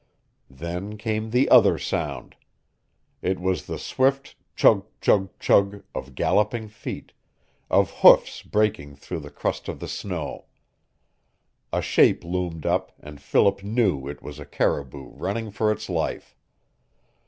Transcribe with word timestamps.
Then 0.49 0.97
came 0.97 1.29
the 1.29 1.47
other 1.49 1.77
sound. 1.77 2.35
It 3.21 3.39
was 3.39 3.67
the 3.67 3.77
swift 3.77 4.35
chug, 4.55 4.87
chug, 4.99 5.29
chug 5.39 5.83
of 5.93 6.15
galloping 6.15 6.69
feet 6.69 7.11
of 7.69 7.91
hoofs 8.01 8.41
breaking 8.41 8.95
through 8.95 9.19
the 9.19 9.29
crust 9.29 9.67
of 9.69 9.79
the 9.79 9.87
snow. 9.87 10.45
A 11.71 11.83
shape 11.83 12.23
loomed 12.23 12.65
up, 12.65 12.91
and 12.99 13.21
Philip 13.21 13.61
knew 13.61 14.07
it 14.07 14.23
was 14.23 14.39
a 14.39 14.45
caribou 14.45 15.09
running 15.11 15.51
for 15.51 15.71
its 15.71 15.87
life. 15.87 16.35